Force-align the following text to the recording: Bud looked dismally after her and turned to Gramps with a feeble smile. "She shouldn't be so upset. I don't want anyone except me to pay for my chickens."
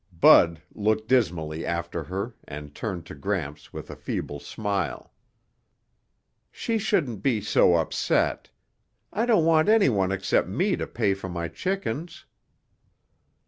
Bud 0.19 0.63
looked 0.73 1.07
dismally 1.07 1.63
after 1.63 2.05
her 2.05 2.33
and 2.47 2.73
turned 2.73 3.05
to 3.05 3.13
Gramps 3.13 3.71
with 3.71 3.91
a 3.91 3.95
feeble 3.95 4.39
smile. 4.39 5.13
"She 6.51 6.79
shouldn't 6.79 7.21
be 7.21 7.39
so 7.39 7.75
upset. 7.75 8.49
I 9.13 9.27
don't 9.27 9.45
want 9.45 9.69
anyone 9.69 10.11
except 10.11 10.47
me 10.47 10.75
to 10.75 10.87
pay 10.87 11.13
for 11.13 11.29
my 11.29 11.49
chickens." 11.49 12.25